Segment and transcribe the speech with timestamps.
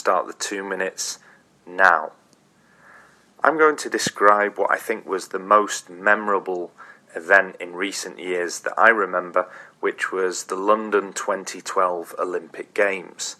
[0.00, 1.18] start the two minutes
[1.66, 2.12] now.
[3.44, 6.72] I'm going to describe what I think was the most memorable
[7.14, 9.46] event in recent years that I remember,
[9.80, 13.36] which was the London 2012 Olympic Games.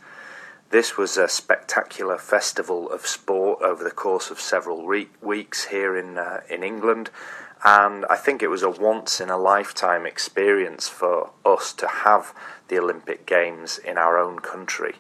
[0.68, 5.97] This was a spectacular festival of sport over the course of several re- weeks here
[5.97, 7.08] in uh, in England,
[7.65, 12.35] and I think it was a once in a lifetime experience for us to have
[12.69, 14.97] the Olympic Games in our own country.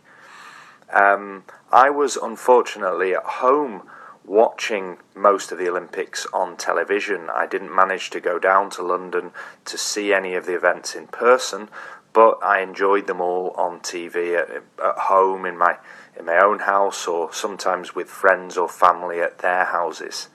[0.92, 3.88] Um, I was unfortunately at home
[4.24, 7.28] watching most of the Olympics on television.
[7.34, 9.32] I didn't manage to go down to London
[9.64, 11.68] to see any of the events in person,
[12.12, 15.76] but I enjoyed them all on TV at, at home in my
[16.18, 20.28] in my own house or sometimes with friends or family at their houses.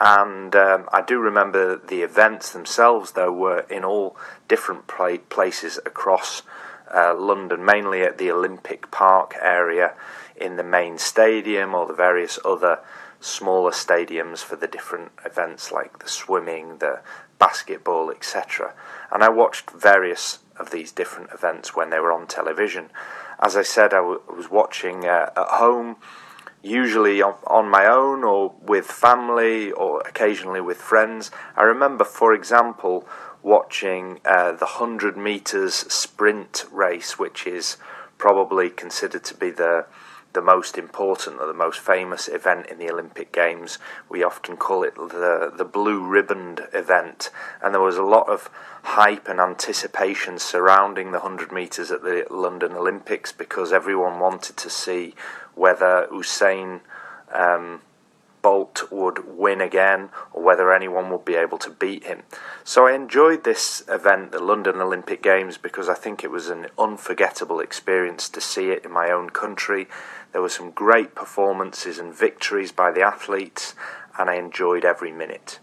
[0.00, 4.16] And um, I do remember the events themselves, though, were in all
[4.48, 6.42] different places across
[6.94, 9.94] uh, London, mainly at the Olympic Park area
[10.36, 12.80] in the main stadium or the various other
[13.20, 17.00] smaller stadiums for the different events like the swimming, the
[17.38, 18.74] basketball, etc.
[19.10, 22.90] And I watched various of these different events when they were on television.
[23.40, 25.96] As I said, I was watching uh, at home,
[26.62, 31.30] usually on my own or with family or occasionally with friends.
[31.56, 33.08] I remember, for example,
[33.42, 37.76] watching uh, the 100 metres sprint race, which is
[38.18, 39.86] probably considered to be the
[40.32, 43.78] the most important or the most famous event in the Olympic Games.
[44.08, 47.30] We often call it the the blue ribboned event,
[47.62, 48.48] and there was a lot of
[48.82, 54.70] hype and anticipation surrounding the 100 meters at the London Olympics because everyone wanted to
[54.70, 55.14] see
[55.54, 56.80] whether Usain
[57.32, 57.80] um,
[58.42, 62.24] Bolt would win again or whether anyone would be able to beat him.
[62.64, 66.66] So I enjoyed this event, the London Olympic Games, because I think it was an
[66.76, 69.88] unforgettable experience to see it in my own country.
[70.32, 73.74] There were some great performances and victories by the athletes,
[74.18, 75.60] and I enjoyed every minute.